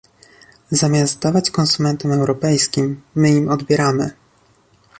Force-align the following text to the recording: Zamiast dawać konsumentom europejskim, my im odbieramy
Zamiast 0.71 1.19
dawać 1.19 1.51
konsumentom 1.51 2.11
europejskim, 2.11 3.01
my 3.15 3.29
im 3.29 3.49
odbieramy 3.49 4.11